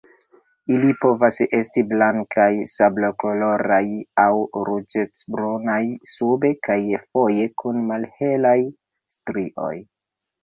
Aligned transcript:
Ili 0.75 0.93
povas 1.01 1.35
esti 1.55 1.81
blankaj, 1.89 2.45
sablokoloraj 2.71 3.83
aŭ 4.23 4.29
ruĝecbrunaj 4.69 5.81
sube, 6.13 6.51
kaj 6.69 6.79
foje 7.05 7.45
kun 7.63 7.83
malhelaj 7.91 8.57
strioj. 9.17 9.75